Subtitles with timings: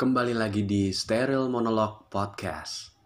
[0.00, 2.99] Kembali lagi di Steril Monolog Podcast.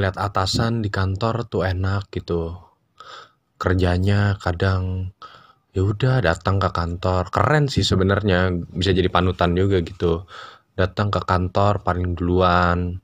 [0.00, 2.56] Ngeliat atasan di kantor tuh enak gitu.
[3.60, 5.12] Kerjanya kadang
[5.76, 7.28] ya udah datang ke kantor.
[7.28, 10.24] Keren sih sebenarnya, bisa jadi panutan juga gitu.
[10.72, 12.96] Datang ke kantor paling duluan.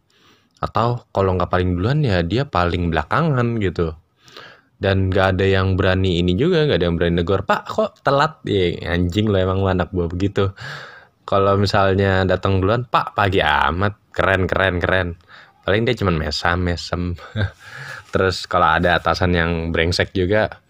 [0.57, 3.93] Atau kalau nggak paling duluan ya dia paling belakangan gitu.
[4.81, 7.45] Dan nggak ada yang berani ini juga, nggak ada yang berani negor.
[7.45, 8.41] Pak kok telat?
[8.49, 10.49] Ya, anjing lo emang lo anak buah begitu.
[11.29, 15.21] Kalau misalnya datang duluan, Pak pagi amat, keren keren keren
[15.67, 17.19] paling dia cuman mesam mesem.
[18.15, 20.63] Terus kalau ada atasan yang brengsek juga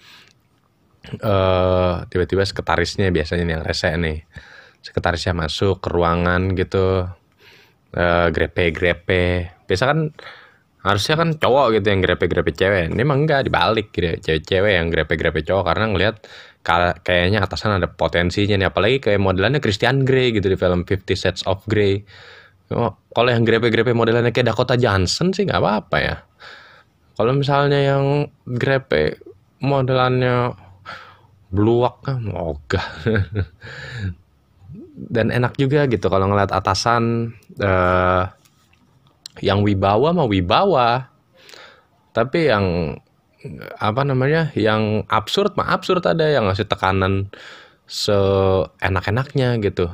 [1.21, 4.25] uh, tiba-tiba sekretarisnya biasanya yang rese nih.
[4.81, 7.05] Sekretarisnya masuk ke ruangan gitu
[7.93, 9.53] uh, grepe grepe.
[9.69, 9.99] Biasa kan
[10.87, 12.95] harusnya kan cowok gitu yang grepe grepe cewek.
[12.95, 14.17] Ini emang enggak dibalik gitu.
[14.17, 16.17] Cewek-cewek yang grepe grepe cowok karena ngelihat
[17.03, 18.69] kayaknya atasan ada potensinya nih.
[18.71, 22.03] Apalagi kayak modelannya Christian Grey gitu di film Fifty Shades of Grey
[22.67, 26.17] kalau yang grepe-grepe modelnya kayak Dakota Johnson sih nggak apa-apa ya.
[27.17, 29.23] Kalau misalnya yang grepe
[29.63, 30.53] modelannya
[31.55, 32.87] bluak kan ogah.
[34.97, 38.25] Dan enak juga gitu kalau ngeliat atasan uh,
[39.39, 41.09] yang wibawa mah wibawa.
[42.11, 42.99] Tapi yang
[43.79, 44.51] apa namanya?
[44.59, 47.31] Yang absurd mah absurd ada yang ngasih tekanan
[47.87, 49.87] seenak-enaknya gitu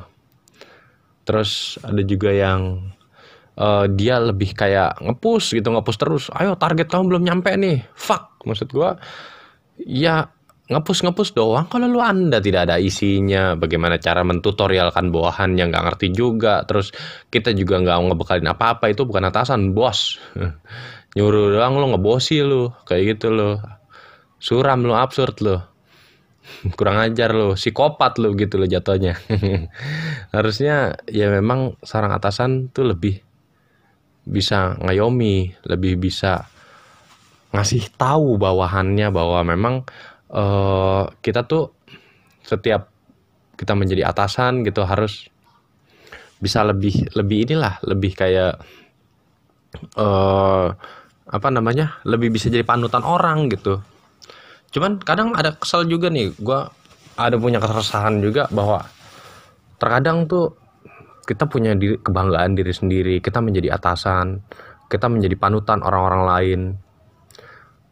[1.22, 2.92] terus ada juga yang
[3.58, 7.84] uh, dia lebih kayak ngepus gitu ngepus terus ayo target kamu belum nyampe nih.
[7.94, 8.96] Fuck maksud gua
[9.78, 10.28] ya
[10.70, 11.68] ngepus ngepus doang.
[11.68, 16.94] Kalau lu anda tidak ada isinya bagaimana cara mentutorialkan bawahan yang nggak ngerti juga terus
[17.28, 20.16] kita juga nggak ngebekalin apa apa itu bukan atasan bos.
[21.16, 23.60] Nyuruh doang lu ngebosi lu kayak gitu lo
[24.40, 25.60] suram lu absurd lu
[26.78, 29.18] kurang ajar lo psikopat lo gitu lo jatuhnya.
[30.36, 33.22] Harusnya ya memang seorang atasan tuh lebih
[34.22, 36.46] bisa ngayomi lebih bisa
[37.52, 39.74] ngasih tahu bawahannya bahwa memang
[40.30, 41.74] uh, kita tuh
[42.46, 42.88] setiap
[43.58, 45.28] kita menjadi atasan gitu harus
[46.42, 48.58] bisa lebih lebih inilah lebih kayak
[49.94, 50.74] uh,
[51.32, 53.78] apa namanya lebih bisa jadi panutan orang gitu
[54.72, 56.60] cuman kadang ada kesel juga nih gue
[57.20, 58.88] ada punya keresahan juga bahwa
[59.76, 60.56] terkadang tuh
[61.28, 64.40] kita punya diri, kebanggaan diri sendiri kita menjadi atasan
[64.88, 66.60] kita menjadi panutan orang-orang lain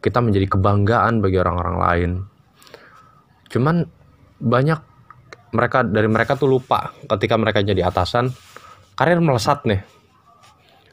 [0.01, 2.11] kita menjadi kebanggaan bagi orang-orang lain.
[3.53, 3.85] Cuman
[4.41, 4.79] banyak
[5.53, 8.33] mereka dari mereka tuh lupa ketika mereka jadi atasan
[8.97, 9.85] karir melesat nih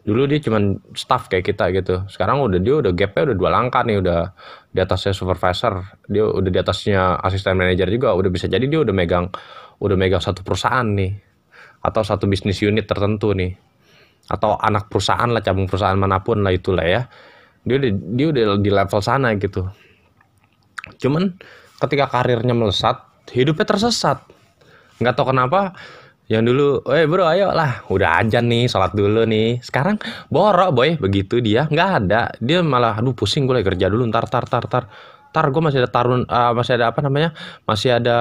[0.09, 2.09] dulu dia cuman staff kayak kita gitu.
[2.09, 4.33] Sekarang udah dia udah gapnya udah dua langkah nih udah
[4.73, 8.95] di atasnya supervisor dia udah di atasnya asisten manajer juga udah bisa jadi dia udah
[8.97, 9.29] megang
[9.85, 11.13] udah megang satu perusahaan nih
[11.85, 13.53] atau satu bisnis unit tertentu nih
[14.33, 17.05] atau anak perusahaan lah cabang perusahaan mana pun lah itulah ya.
[17.69, 19.69] Dia udah dia udah di level sana gitu.
[20.97, 21.37] Cuman
[21.85, 22.97] ketika karirnya melesat
[23.33, 24.25] hidupnya tersesat.
[25.05, 25.77] Nggak tahu kenapa
[26.29, 29.65] yang dulu, eh bro ayo lah, udah aja nih, sholat dulu nih.
[29.65, 29.97] Sekarang
[30.29, 34.29] borok boy, begitu dia nggak ada, dia malah, aduh pusing gue lagi kerja dulu, ntar
[34.29, 34.93] tar tar tar,
[35.33, 37.33] tar gue masih ada tarun, uh, masih ada apa namanya,
[37.65, 38.19] masih ada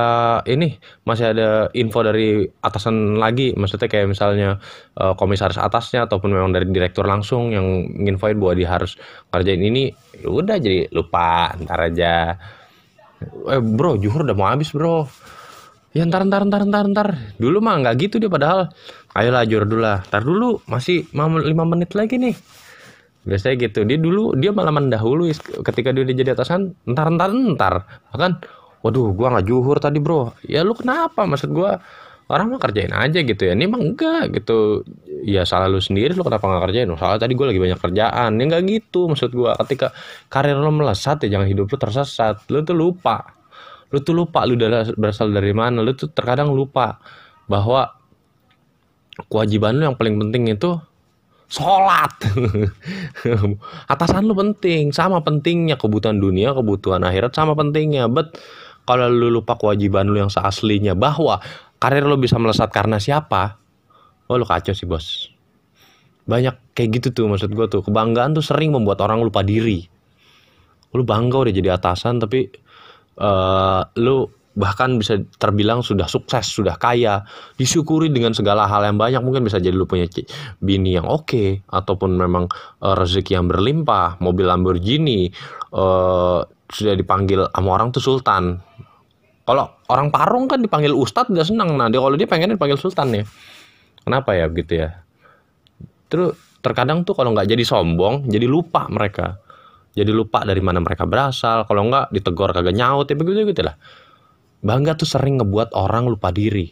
[0.48, 4.56] ini, masih ada info dari atasan lagi, maksudnya kayak misalnya
[4.96, 8.96] uh, komisaris atasnya ataupun memang dari direktur langsung yang nginfoin bahwa dia harus
[9.36, 12.40] kerjain ini, ya udah jadi lupa, ntar aja.
[13.52, 15.12] Eh bro, juhur udah mau habis bro
[15.98, 17.08] ya ntar ntar ntar ntar ntar.
[17.42, 18.70] Dulu mah nggak gitu dia padahal.
[19.18, 20.06] Ayo jur dulu lah.
[20.06, 21.10] Ntar dulu masih
[21.42, 22.38] lima menit lagi nih.
[23.26, 23.82] Biasanya gitu.
[23.82, 25.34] Dia dulu dia malah mendahului
[25.66, 27.74] ketika dia jadi atasan ntar ntar ntar.
[28.14, 28.32] Bahkan
[28.86, 30.38] waduh gua nggak juhur tadi bro.
[30.46, 31.26] Ya lu kenapa?
[31.26, 31.82] Maksud gua
[32.30, 33.58] orang mah kerjain aja gitu ya.
[33.58, 34.86] Ini mah enggak gitu.
[35.26, 36.88] Ya salah lu sendiri lu kenapa nggak kerjain?
[36.94, 38.32] Soalnya tadi gue lagi banyak kerjaan.
[38.38, 39.58] Ya nggak gitu maksud gua.
[39.66, 39.90] Ketika
[40.30, 42.46] karir lo melesat ya jangan hidup lu tersesat.
[42.54, 43.37] Lu tuh lupa
[43.92, 44.60] lu tuh lupa lu
[45.00, 47.00] berasal dari mana lu tuh terkadang lupa
[47.48, 47.96] bahwa
[49.32, 50.78] kewajiban lu yang paling penting itu
[51.48, 52.12] sholat.
[53.92, 58.12] Atasan lu penting sama pentingnya kebutuhan dunia kebutuhan akhirat sama pentingnya.
[58.12, 58.36] Bet
[58.84, 61.40] kalau lu lupa kewajiban lu yang seaslinya bahwa
[61.80, 63.58] karir lu bisa melesat karena siapa?
[64.28, 65.32] Oh lu kacau sih bos.
[66.28, 67.82] Banyak kayak gitu tuh maksud gue tuh.
[67.82, 69.88] Kebanggaan tuh sering membuat orang lupa diri.
[70.92, 72.52] Lu bangga udah jadi atasan tapi
[73.18, 77.22] uh, lu bahkan bisa terbilang sudah sukses, sudah kaya,
[77.62, 79.22] disyukuri dengan segala hal yang banyak.
[79.22, 80.10] Mungkin bisa jadi lu punya
[80.58, 82.50] bini yang oke, okay, ataupun memang
[82.82, 85.30] uh, rezeki yang berlimpah, mobil Lamborghini,
[85.78, 88.58] uh, sudah dipanggil sama orang tuh sultan.
[89.48, 91.78] Kalau orang Parung kan dipanggil ustadz udah senang.
[91.78, 93.24] Nah, dia kalau dia pengen dipanggil sultan ya.
[94.04, 94.90] Kenapa ya begitu ya?
[96.12, 99.40] Terus terkadang tuh kalau nggak jadi sombong, jadi lupa mereka.
[99.98, 101.66] Jadi lupa dari mana mereka berasal.
[101.66, 103.74] Kalau nggak ditegur kagak nyaut ya begitu gitu lah
[104.62, 106.66] Bangga tuh sering ngebuat orang lupa diri.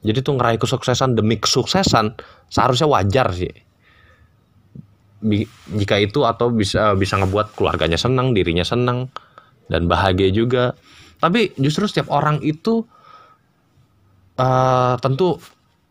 [0.00, 2.16] Jadi tuh ngeraih kesuksesan demi kesuksesan
[2.48, 3.52] seharusnya wajar sih.
[5.76, 9.12] Jika itu atau bisa bisa ngebuat keluarganya senang, dirinya senang
[9.68, 10.72] dan bahagia juga.
[11.20, 12.84] Tapi justru setiap orang itu
[14.40, 15.36] uh, tentu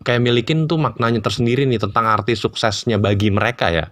[0.06, 3.90] kayak milikin tuh maknanya tersendiri nih tentang arti suksesnya bagi mereka ya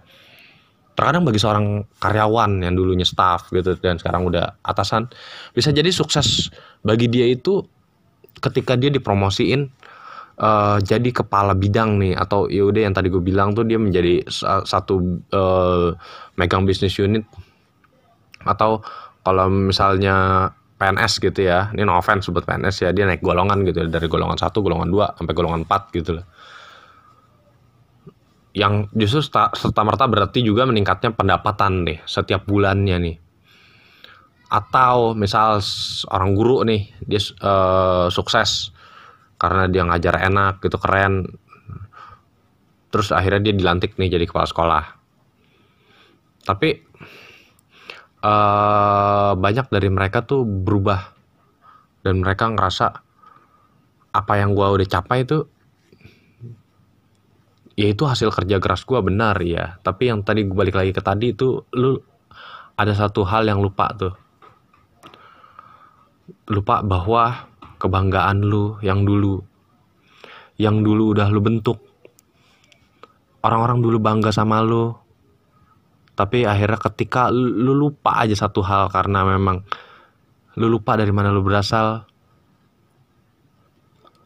[0.94, 5.10] terkadang bagi seorang karyawan yang dulunya staff gitu dan sekarang udah atasan
[5.50, 6.54] bisa jadi sukses
[6.86, 7.66] bagi dia itu
[8.38, 9.70] ketika dia dipromosiin
[10.38, 12.14] uh, jadi kepala bidang nih.
[12.18, 14.24] Atau yaudah yang tadi gue bilang tuh dia menjadi
[14.66, 15.94] satu uh,
[16.38, 17.24] megang bisnis unit.
[18.44, 18.82] Atau
[19.24, 23.86] kalau misalnya PNS gitu ya ini no offense buat PNS ya dia naik golongan gitu
[23.88, 26.26] dari golongan satu golongan dua sampai golongan empat gitu lah
[28.54, 33.16] yang justru serta merta berarti juga meningkatnya pendapatan nih setiap bulannya nih.
[34.46, 35.58] Atau misal
[36.14, 38.70] orang guru nih dia uh, sukses
[39.42, 41.26] karena dia ngajar enak gitu keren.
[42.94, 44.84] Terus akhirnya dia dilantik nih jadi kepala sekolah.
[46.46, 46.78] Tapi
[48.22, 51.10] uh, banyak dari mereka tuh berubah.
[52.06, 52.86] Dan mereka ngerasa
[54.14, 55.42] apa yang gua udah capai itu
[57.74, 59.78] ya itu hasil kerja keras gue benar ya.
[59.82, 61.98] Tapi yang tadi gue balik lagi ke tadi itu lu
[62.74, 64.14] ada satu hal yang lupa tuh.
[66.50, 69.42] Lupa bahwa kebanggaan lu yang dulu
[70.54, 71.78] yang dulu udah lu bentuk.
[73.44, 75.04] Orang-orang dulu bangga sama lu
[76.14, 79.66] tapi akhirnya ketika lu lupa aja satu hal karena memang
[80.54, 82.06] lu lupa dari mana lu berasal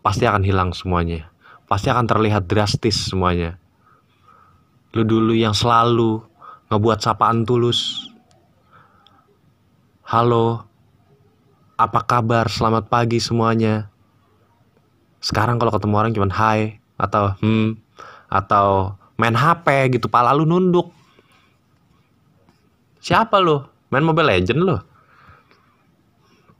[0.04, 1.32] pasti akan hilang semuanya
[1.68, 3.60] pasti akan terlihat drastis semuanya.
[4.96, 6.24] Lu dulu yang selalu
[6.72, 8.08] ngebuat sapaan tulus.
[10.08, 10.64] Halo,
[11.76, 12.48] apa kabar?
[12.48, 13.92] Selamat pagi semuanya.
[15.20, 17.76] Sekarang kalau ketemu orang cuman hai atau hmm
[18.32, 20.88] atau main HP gitu, pala lu nunduk.
[23.04, 23.60] Siapa lu?
[23.92, 24.76] Main Mobile Legend lu?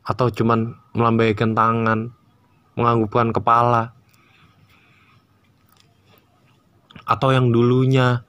[0.05, 2.09] Atau cuman melambaikan tangan,
[2.77, 3.98] menganggukkan kepala
[7.09, 8.29] atau yang dulunya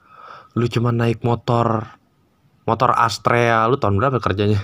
[0.56, 2.00] lu cuma naik motor
[2.64, 4.62] motor Astrea lu tahun berapa kerjanya?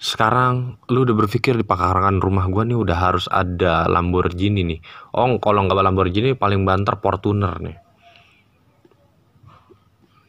[0.00, 4.80] Sekarang lu udah berpikir di pekarangan rumah gua nih udah harus ada Lamborghini nih.
[5.16, 7.76] Oh kalau nggak Lamborghini paling banter Fortuner nih.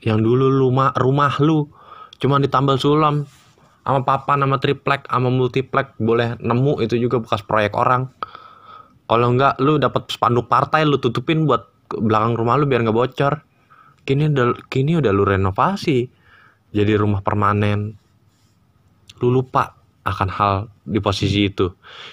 [0.06, 1.68] Yang dulu rumah rumah lu
[2.22, 3.28] cuma ditambal sulam
[3.84, 8.08] sama papa nama triplek sama multiplek boleh nemu itu juga bekas proyek orang.
[9.06, 13.34] Kalau enggak lu dapat spanduk partai lu tutupin buat belakang rumah lu biar nggak bocor.
[14.06, 16.06] Kini udah kini udah lu renovasi
[16.70, 17.98] jadi rumah permanen.
[19.24, 19.74] Lu lupa
[20.06, 20.54] akan hal
[20.86, 21.72] di posisi itu.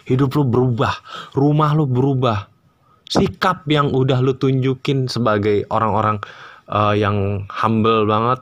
[0.09, 0.95] Hidup lu berubah
[1.37, 2.49] rumah lu berubah.
[3.12, 6.17] Sikap yang udah lu tunjukin sebagai orang-orang
[6.73, 8.41] uh, yang humble banget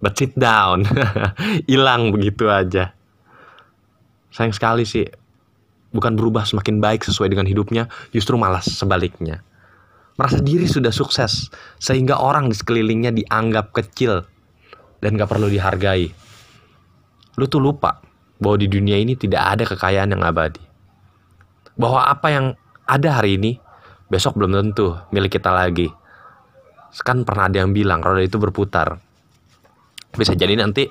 [0.00, 0.88] but sit down
[1.70, 2.96] hilang begitu aja.
[4.32, 5.04] Sayang sekali sih
[5.90, 9.42] bukan berubah semakin baik sesuai dengan hidupnya justru malas sebaliknya
[10.20, 11.48] merasa diri sudah sukses
[11.80, 14.20] sehingga orang di sekelilingnya dianggap kecil
[15.00, 16.12] dan gak perlu dihargai.
[17.40, 18.04] Lu tuh lupa
[18.36, 20.60] bahwa di dunia ini tidak ada kekayaan yang abadi.
[21.80, 22.52] Bahwa apa yang
[22.84, 23.56] ada hari ini
[24.12, 25.88] besok belum tentu milik kita lagi.
[27.00, 29.00] Kan pernah ada yang bilang roda itu berputar.
[30.12, 30.84] Bisa jadi nanti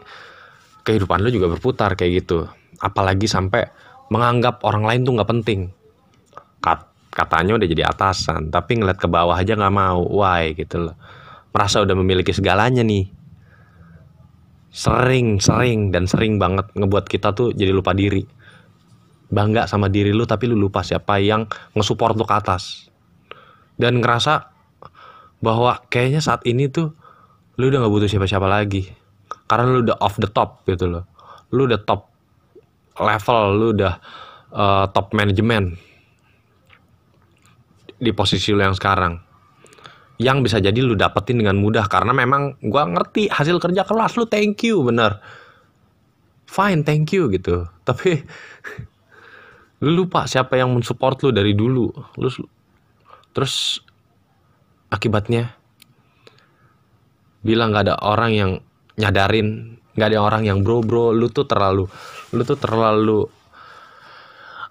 [0.81, 2.49] kehidupan lu juga berputar kayak gitu.
[2.81, 3.69] Apalagi sampai
[4.09, 5.69] menganggap orang lain tuh nggak penting.
[6.65, 10.01] Kat katanya udah jadi atasan tapi ngeliat ke bawah aja nggak mau.
[10.05, 10.53] Why?
[10.53, 10.95] Gitu loh.
[11.49, 13.09] Merasa udah memiliki segalanya nih.
[14.69, 18.21] Sering sering dan sering banget ngebuat kita tuh jadi lupa diri.
[19.29, 22.89] Bangga sama diri lu tapi lu lupa siapa yang ngesupport lu ke atas.
[23.79, 24.49] Dan ngerasa
[25.39, 26.93] bahwa kayaknya saat ini tuh
[27.57, 28.89] lu udah nggak butuh siapa-siapa lagi.
[29.49, 31.05] Karena lu udah off the top gitu loh.
[31.49, 32.09] Lu udah top
[32.99, 33.93] level lu udah
[34.51, 35.79] uh, top management
[37.99, 39.29] di posisi lo yang sekarang
[40.19, 41.87] yang bisa jadi lu dapetin dengan mudah.
[41.87, 45.19] Karena memang gua ngerti hasil kerja kelas lu thank you bener.
[46.47, 47.67] Fine thank you gitu.
[47.87, 48.19] Tapi
[49.79, 51.87] lu lupa siapa yang mensupport lu dari dulu.
[52.19, 52.27] Lu
[53.31, 53.79] terus
[54.91, 55.55] akibatnya
[57.39, 58.51] bilang nggak ada orang yang
[58.99, 61.87] nyadarin nggak ada orang yang bro bro lu tuh terlalu
[62.35, 63.23] lu tuh terlalu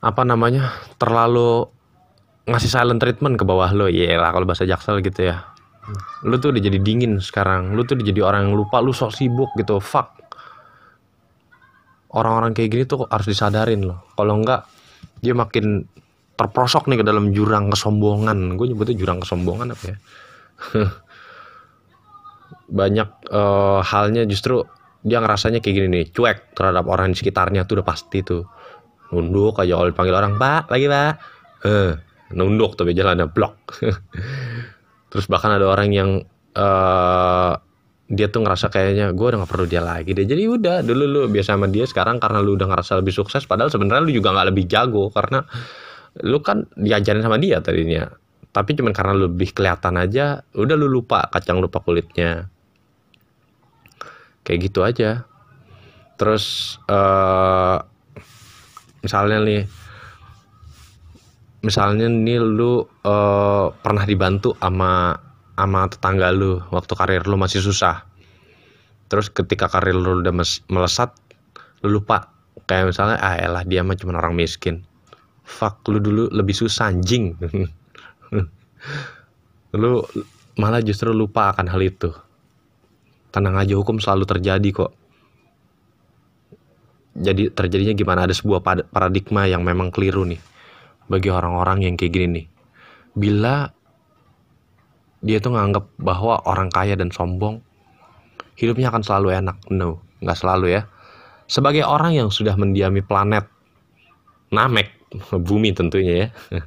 [0.05, 1.65] apa namanya terlalu
[2.49, 5.45] ngasih silent treatment ke bawah lo ya lah kalau bahasa jaksel gitu ya.
[6.25, 7.77] Lu tuh udah jadi dingin sekarang.
[7.77, 9.81] Lu tuh udah jadi orang yang lupa lu sok sibuk gitu.
[9.81, 10.17] Fuck.
[12.13, 14.09] Orang-orang kayak gini tuh harus disadarin loh.
[14.17, 14.65] Kalau enggak
[15.21, 15.85] dia makin
[16.39, 18.57] terprosok nih ke dalam jurang kesombongan.
[18.57, 19.97] Gue nyebutnya jurang kesombongan apa ya?
[22.81, 24.65] Banyak uh, halnya justru
[25.05, 28.45] dia ngerasanya kayak gini nih cuek terhadap orang di sekitarnya tuh udah pasti tuh.
[29.13, 31.13] Nunduk aja kalau dipanggil orang pak lagi pak.
[31.65, 33.57] Eh nunduk tapi jalannya blok.
[35.13, 36.11] Terus bahkan ada orang yang
[36.53, 37.53] uh,
[38.09, 40.25] dia tuh ngerasa kayaknya gue udah gak perlu dia lagi deh.
[40.25, 43.69] Jadi udah dulu lu biasa sama dia sekarang karena lu udah ngerasa lebih sukses padahal
[43.69, 45.45] sebenarnya lu juga nggak lebih jago karena
[46.25, 48.09] lu kan diajarin sama dia tadinya.
[48.49, 52.49] Tapi cuman karena lu lebih kelihatan aja udah lu lupa kacang lupa kulitnya.
[54.45, 55.29] Kayak gitu aja.
[56.17, 57.77] Terus uh,
[59.05, 59.63] misalnya nih
[61.59, 65.19] misalnya nih lu uh, pernah dibantu sama
[65.59, 68.07] sama tetangga lu waktu karir lu masih susah.
[69.11, 70.35] Terus ketika karir lu udah
[70.71, 71.11] melesat
[71.83, 72.31] lu lupa.
[72.69, 74.85] Kayak misalnya ah elah dia mah cuma orang miskin.
[75.43, 77.35] Fuck lu dulu lebih susah anjing.
[79.77, 80.01] Lu
[80.57, 82.09] malah justru lupa akan hal itu.
[83.33, 84.93] Tenang aja hukum selalu terjadi kok.
[87.17, 88.21] Jadi terjadinya gimana?
[88.25, 90.41] Ada sebuah paradigma yang memang keliru nih
[91.09, 92.47] bagi orang-orang yang kayak gini nih.
[93.19, 93.69] Bila
[95.19, 97.59] dia tuh nganggap bahwa orang kaya dan sombong
[98.55, 99.57] hidupnya akan selalu enak.
[99.73, 100.87] No, nggak selalu ya.
[101.49, 103.49] Sebagai orang yang sudah mendiami planet
[104.49, 104.89] Namek,
[105.49, 106.29] bumi tentunya ya.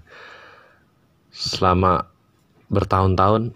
[1.31, 2.05] Selama
[2.67, 3.55] bertahun-tahun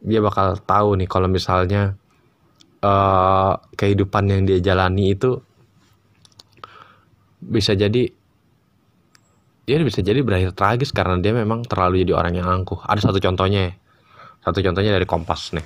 [0.00, 1.92] dia bakal tahu nih kalau misalnya
[2.80, 5.44] uh, kehidupan yang dia jalani itu
[7.40, 8.12] bisa jadi
[9.64, 12.82] dia bisa jadi berakhir tragis karena dia memang terlalu jadi orang yang angkuh.
[12.90, 13.70] Ada satu contohnya,
[14.42, 15.62] satu contohnya dari Kompas nih.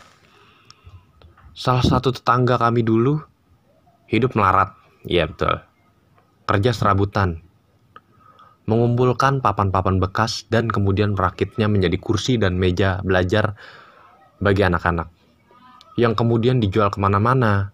[1.56, 3.16] Salah satu tetangga kami dulu
[4.12, 4.76] hidup melarat,
[5.08, 5.56] iya betul.
[6.44, 7.40] Kerja serabutan,
[8.68, 13.56] mengumpulkan papan-papan bekas dan kemudian merakitnya menjadi kursi dan meja belajar
[14.36, 15.08] bagi anak-anak.
[15.96, 17.72] Yang kemudian dijual ke mana-mana,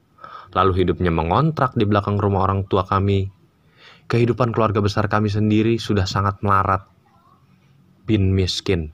[0.54, 3.39] lalu hidupnya mengontrak di belakang rumah orang tua kami
[4.10, 6.82] kehidupan keluarga besar kami sendiri sudah sangat melarat,
[8.10, 8.90] bin miskin.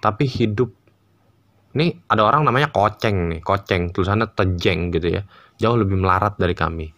[0.00, 0.72] Tapi hidup,
[1.76, 5.22] ini ada orang namanya koceng nih, koceng, tulisannya tejeng gitu ya,
[5.60, 6.88] jauh lebih melarat dari kami.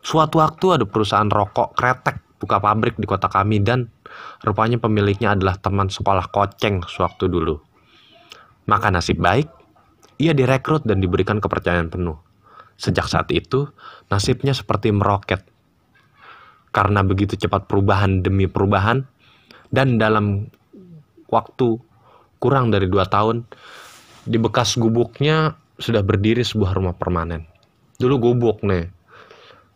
[0.00, 3.92] Suatu waktu ada perusahaan rokok kretek buka pabrik di kota kami dan
[4.40, 7.60] rupanya pemiliknya adalah teman sekolah koceng sewaktu dulu.
[8.72, 9.52] Maka nasib baik,
[10.16, 12.16] ia direkrut dan diberikan kepercayaan penuh.
[12.80, 13.68] Sejak saat itu,
[14.08, 15.51] nasibnya seperti meroket
[16.72, 19.04] karena begitu cepat perubahan demi perubahan.
[19.72, 20.48] Dan dalam
[21.28, 21.80] waktu
[22.36, 23.44] kurang dari dua tahun
[24.28, 27.48] di bekas gubuknya sudah berdiri sebuah rumah permanen.
[27.96, 28.88] Dulu gubuk nih.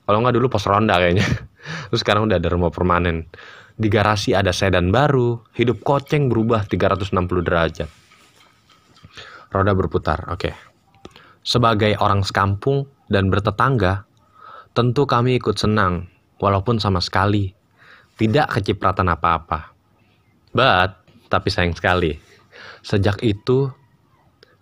[0.04, 1.24] Kalau nggak dulu pos ronda kayaknya.
[1.92, 3.28] Terus sekarang udah ada rumah permanen.
[3.76, 7.12] Di garasi ada sedan baru hidup koceng berubah 360
[7.44, 7.90] derajat.
[9.52, 10.40] Roda berputar oke.
[10.40, 10.54] Okay.
[11.46, 14.02] sebagai orang sekampung dan bertetangga
[14.74, 16.10] tentu kami ikut senang
[16.40, 17.52] walaupun sama sekali
[18.16, 19.73] tidak kecipratan apa-apa.
[20.57, 22.16] But, tapi sayang sekali,
[22.81, 23.69] sejak itu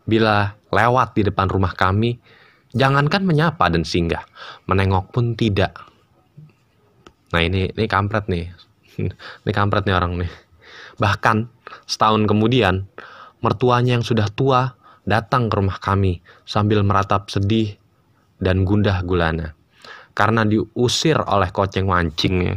[0.04, 2.18] bila lewat di depan rumah kami,
[2.74, 4.26] jangankan menyapa dan singgah,
[4.66, 5.70] menengok pun tidak.
[7.30, 8.50] Nah ini ini kampret nih,
[9.46, 10.32] ini kampret nih orang nih.
[10.98, 11.46] Bahkan
[11.86, 12.90] setahun kemudian,
[13.38, 14.74] mertuanya yang sudah tua
[15.06, 17.78] datang ke rumah kami sambil meratap sedih
[18.42, 19.53] dan gundah gulana
[20.14, 22.56] karena diusir oleh koceng mancing ya.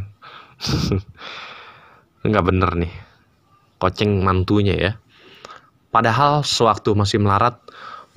[2.28, 2.94] Nggak bener nih
[3.78, 4.92] koceng mantunya ya.
[5.94, 7.58] Padahal sewaktu masih melarat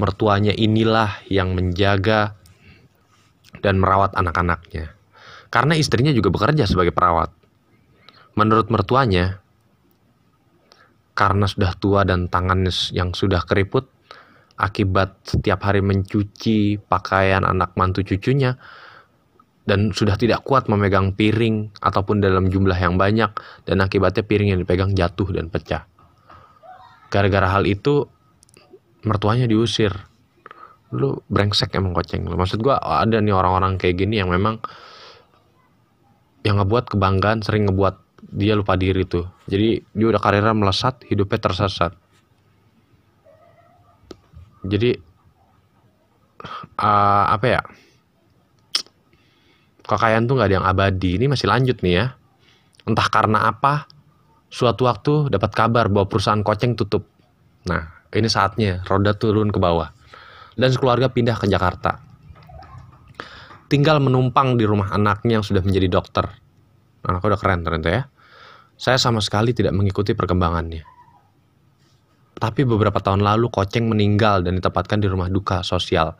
[0.01, 2.37] mertuanya inilah yang menjaga
[3.61, 4.93] dan merawat anak-anaknya.
[5.53, 7.31] Karena istrinya juga bekerja sebagai perawat.
[8.37, 9.41] Menurut mertuanya
[11.13, 13.85] karena sudah tua dan tangannya yang sudah keriput
[14.57, 18.57] akibat setiap hari mencuci pakaian anak mantu cucunya
[19.69, 23.31] dan sudah tidak kuat memegang piring ataupun dalam jumlah yang banyak
[23.69, 25.85] dan akibatnya piring yang dipegang jatuh dan pecah.
[27.11, 28.07] gara-gara hal itu
[29.03, 29.91] mertuanya diusir.
[30.95, 32.39] Lu brengsek emang koceng lu.
[32.39, 34.63] Maksud gua ada nih orang-orang kayak gini yang memang
[36.47, 37.99] yang ngebuat kebanggaan sering ngebuat
[38.31, 39.27] dia lupa diri tuh.
[39.51, 41.93] Jadi dia udah karirnya melesat hidupnya tersesat.
[44.63, 44.95] Jadi
[46.79, 47.61] uh, apa ya
[49.91, 52.07] kekayaan tuh nggak ada yang abadi ini masih lanjut nih ya
[52.87, 53.91] entah karena apa
[54.47, 57.11] suatu waktu dapat kabar bahwa perusahaan koceng tutup
[57.67, 59.91] nah ini saatnya roda turun ke bawah
[60.61, 61.97] dan sekeluarga pindah ke Jakarta.
[63.71, 66.29] Tinggal menumpang di rumah anaknya yang sudah menjadi dokter.
[67.07, 68.03] Anaknya udah keren ternyata ya.
[68.77, 70.85] Saya sama sekali tidak mengikuti perkembangannya.
[72.41, 76.17] Tapi beberapa tahun lalu Koceng meninggal dan ditempatkan di rumah duka sosial.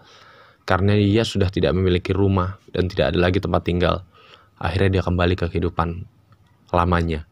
[0.71, 4.07] Karena dia sudah tidak memiliki rumah dan tidak ada lagi tempat tinggal.
[4.63, 6.07] Akhirnya dia kembali ke kehidupan
[6.71, 7.27] lamanya.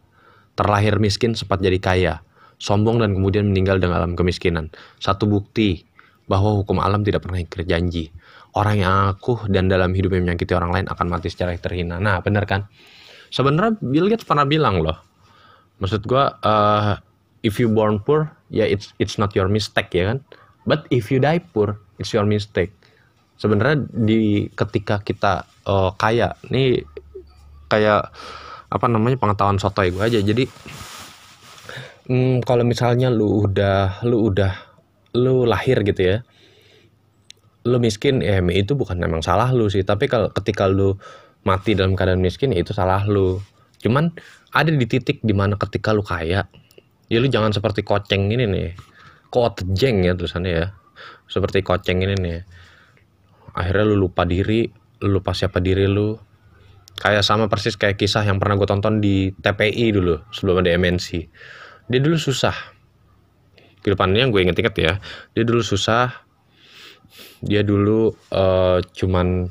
[0.58, 2.14] Terlahir miskin sempat jadi kaya.
[2.58, 4.74] Sombong dan kemudian meninggal dalam kemiskinan.
[4.98, 5.86] Satu bukti
[6.26, 8.10] bahwa hukum alam tidak pernah ikat janji.
[8.58, 12.02] Orang yang aku dan dalam hidupnya menyakiti orang lain akan mati secara terhina.
[12.02, 12.66] Nah, benar kan?
[13.30, 14.98] Sebenarnya Bill Gates pernah bilang loh.
[15.78, 16.98] Maksud gua uh,
[17.46, 20.18] if you born poor, ya yeah, it's it's not your mistake ya kan.
[20.66, 22.74] But if you die poor, it's your mistake.
[23.38, 26.82] Sebenarnya di ketika kita uh, kaya, nih
[27.70, 28.10] kayak
[28.68, 30.18] apa namanya pengetahuan sotoy gue aja.
[30.20, 30.44] Jadi
[32.10, 34.52] hmm, kalau misalnya lu udah lu udah
[35.16, 36.18] lu lahir gitu ya
[37.68, 39.84] lu miskin ya itu bukan memang salah lu sih.
[39.84, 40.96] Tapi kalau ketika lu
[41.44, 43.44] mati dalam keadaan miskin ya itu salah lu.
[43.84, 44.10] Cuman
[44.56, 46.48] ada di titik di mana ketika lu kaya
[47.12, 48.70] ya lu jangan seperti koceng ini nih.
[49.76, 50.66] Jeng ya tulisannya ya.
[51.28, 52.38] Seperti koceng ini nih
[53.54, 54.68] akhirnya lu lupa diri
[55.04, 56.18] lu lupa siapa diri lu.
[56.98, 61.08] Kayak sama persis kayak kisah yang pernah gue tonton di TPI dulu sebelum ada MNC
[61.88, 62.54] dia dulu susah.
[63.80, 64.92] Kehidupannya gue inget-inget ya
[65.32, 66.12] dia dulu susah.
[67.40, 69.48] Dia dulu uh, cuman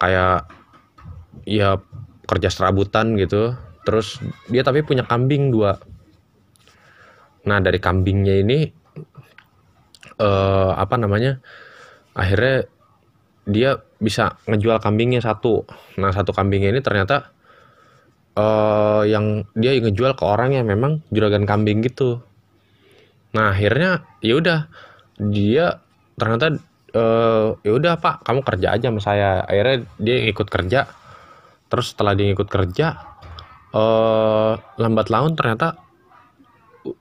[0.00, 0.48] kayak
[1.44, 1.76] ya
[2.24, 3.52] kerja serabutan gitu.
[3.84, 5.76] Terus dia tapi punya kambing dua.
[7.44, 8.58] Nah dari kambingnya ini
[10.16, 11.44] uh, apa namanya
[12.16, 12.64] akhirnya
[13.50, 15.66] dia bisa ngejual kambingnya satu.
[15.98, 17.34] Nah satu kambingnya ini ternyata
[18.38, 22.22] uh, yang dia ngejual ke orang yang memang juragan kambing gitu.
[23.34, 24.58] Nah akhirnya ya udah
[25.20, 25.82] dia
[26.16, 26.56] ternyata
[26.96, 29.30] uh, ya udah pak kamu kerja aja sama saya.
[29.44, 30.88] Akhirnya dia ikut kerja.
[31.70, 32.98] Terus setelah dia ikut kerja
[33.74, 35.78] uh, lambat laun ternyata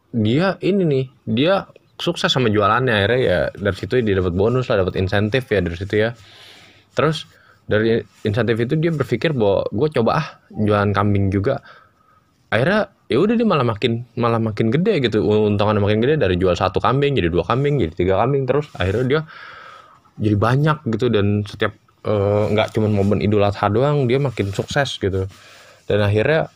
[0.09, 2.95] dia ini nih dia sukses sama jualannya.
[2.95, 6.15] Akhirnya ya dari situ dia dapat bonus lah dapat insentif ya dari situ ya.
[6.95, 7.27] Terus
[7.69, 11.61] dari insentif itu dia berpikir bahwa gue coba ah jualan kambing juga.
[12.49, 15.21] Akhirnya ya udah dia malah makin malah makin gede gitu.
[15.21, 19.05] Untungannya makin gede dari jual satu kambing jadi dua kambing jadi tiga kambing terus akhirnya
[19.05, 19.21] dia
[20.17, 21.13] jadi banyak gitu.
[21.13, 25.29] Dan setiap eh, nggak uh, cuma momen idul adha doang dia makin sukses gitu.
[25.85, 26.49] Dan akhirnya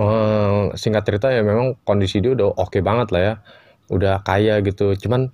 [0.00, 3.34] uh, singkat cerita ya memang kondisi dia udah oke okay banget lah ya
[3.88, 4.94] udah kaya gitu.
[4.96, 5.32] Cuman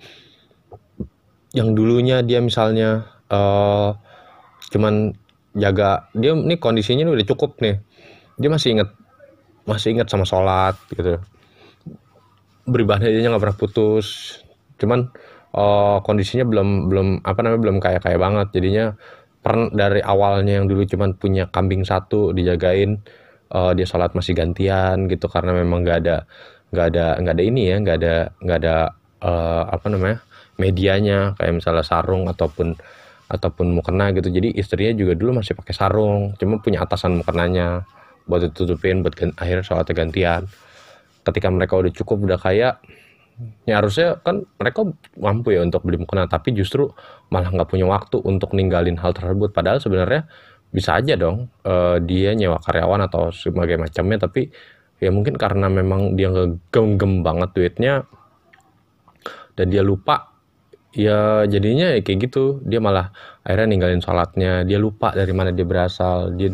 [1.54, 3.94] yang dulunya dia misalnya uh,
[4.74, 5.14] cuman
[5.54, 7.78] jaga dia nih kondisinya udah cukup nih.
[8.38, 8.90] Dia masih inget
[9.64, 11.22] masih ingat sama sholat gitu.
[12.66, 14.40] Beribadahnya nggak pernah putus.
[14.80, 15.12] Cuman
[15.54, 18.50] uh, kondisinya belum belum apa namanya belum kaya kaya banget.
[18.56, 18.96] Jadinya
[19.44, 23.04] per, dari awalnya yang dulu cuman punya kambing satu dijagain
[23.52, 26.16] uh, dia sholat masih gantian gitu karena memang nggak ada
[26.74, 28.76] nggak ada nggak ada ini ya nggak ada nggak ada
[29.22, 30.18] uh, apa namanya
[30.58, 32.74] medianya kayak misalnya sarung ataupun
[33.24, 34.28] ataupun mukena gitu.
[34.28, 37.86] Jadi istrinya juga dulu masih pakai sarung cuma punya atasan mukenanya
[38.28, 40.42] buat ditutupin buat akhirnya sholatnya gantian.
[41.24, 42.76] Ketika mereka udah cukup udah kaya
[43.66, 44.86] ya harusnya kan mereka
[45.18, 46.94] mampu ya untuk beli mukena tapi justru
[47.34, 49.50] malah nggak punya waktu untuk ninggalin hal tersebut.
[49.50, 50.28] Padahal sebenarnya
[50.74, 54.50] bisa aja dong uh, dia nyewa karyawan atau sebagai macamnya tapi
[55.04, 57.94] ya mungkin karena memang dia ngegem banget duitnya
[59.54, 60.32] dan dia lupa
[60.96, 62.64] ya jadinya ya kayak gitu.
[62.64, 63.12] Dia malah
[63.44, 64.64] akhirnya ninggalin sholatnya.
[64.64, 66.32] Dia lupa dari mana dia berasal.
[66.34, 66.48] Dia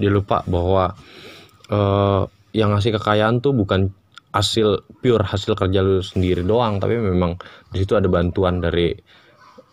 [0.00, 0.96] dia lupa bahwa
[1.68, 2.24] uh,
[2.56, 3.92] yang ngasih kekayaan tuh bukan
[4.32, 7.36] hasil pure hasil kerja lu sendiri doang tapi memang
[7.68, 8.96] di situ ada bantuan dari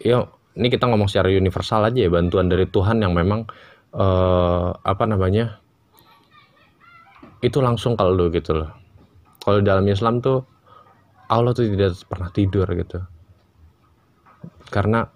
[0.04, 0.20] ya
[0.60, 3.48] ini kita ngomong secara universal aja ya bantuan dari Tuhan yang memang
[3.96, 5.64] uh, apa namanya
[7.40, 8.72] itu langsung kalau lu gitu loh.
[9.40, 10.44] Kalau dalam Islam tuh
[11.32, 13.00] Allah tuh tidak pernah tidur gitu.
[14.70, 15.08] Karena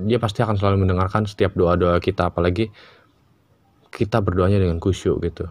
[0.00, 2.72] dia pasti akan selalu mendengarkan setiap doa-doa kita apalagi
[3.92, 5.50] kita berdoanya dengan khusyuk gitu.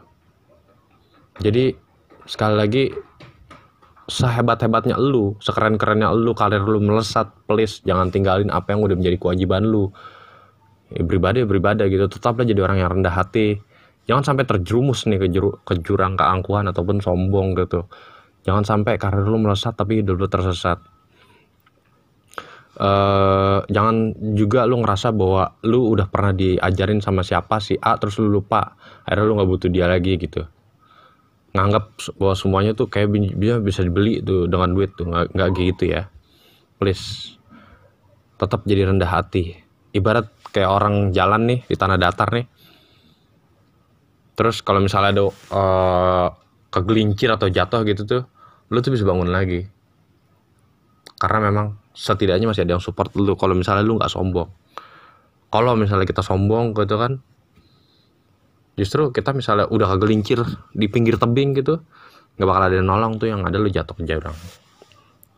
[1.40, 1.76] Jadi
[2.26, 2.84] sekali lagi
[4.10, 9.70] sehebat-hebatnya lu sekeren-kerennya lu karir lu melesat please jangan tinggalin apa yang udah menjadi kewajiban
[9.70, 9.94] lu.
[10.90, 12.10] Ya, beribadah beribadah gitu.
[12.10, 13.62] Tetaplah jadi orang yang rendah hati
[14.10, 17.86] jangan sampai terjerumus nih ke, juru, ke jurang keangkuhan ataupun sombong gitu.
[18.42, 20.82] Jangan sampai karir lu melesat tapi hidup lu tersesat.
[22.80, 28.16] Uh, jangan juga lu ngerasa bahwa lu udah pernah diajarin sama siapa si A terus
[28.24, 30.42] lu lupa akhirnya lu nggak butuh dia lagi gitu.
[31.54, 35.84] Nganggap bahwa semuanya tuh kayak bisa bisa dibeli tuh dengan duit tuh nggak nggak gitu
[35.86, 36.10] ya.
[36.82, 37.38] Please
[38.42, 39.60] tetap jadi rendah hati.
[39.94, 42.48] Ibarat kayak orang jalan nih di tanah datar nih
[44.40, 46.32] terus kalau misalnya ada uh,
[46.72, 48.24] kegelincir atau jatuh gitu tuh
[48.72, 49.68] lu tuh bisa bangun lagi.
[51.20, 53.36] Karena memang setidaknya masih ada yang support lu.
[53.36, 54.48] Kalau misalnya lu nggak sombong.
[55.52, 57.20] Kalau misalnya kita sombong gitu kan
[58.80, 60.40] justru kita misalnya udah kegelincir
[60.72, 61.84] di pinggir tebing gitu
[62.40, 63.28] nggak bakal ada yang nolong tuh.
[63.28, 64.38] Yang ada lu jatuh ke jurang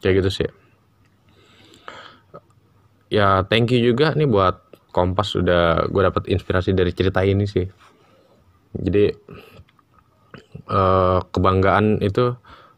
[0.06, 0.50] kayak gitu sih.
[3.10, 4.62] Ya thank you juga nih buat
[4.94, 5.34] Kompas.
[5.34, 7.66] Sudah gue dapet inspirasi dari cerita ini sih
[8.76, 9.12] jadi
[10.72, 12.36] eh, kebanggaan itu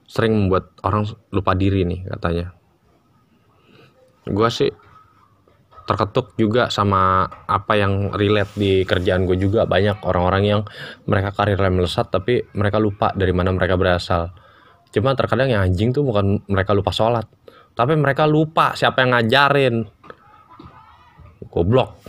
[0.10, 2.54] sering membuat orang lupa diri nih katanya.
[4.30, 4.72] Gue sih
[5.84, 9.66] terketuk juga sama apa yang relate di kerjaan gue juga.
[9.70, 10.62] Banyak orang-orang yang
[11.06, 14.34] mereka karirnya melesat tapi mereka lupa dari mana mereka berasal.
[14.94, 17.26] Cuma terkadang yang anjing tuh bukan mereka lupa sholat
[17.74, 19.76] tapi mereka lupa siapa yang ngajarin.
[21.54, 22.02] Goblok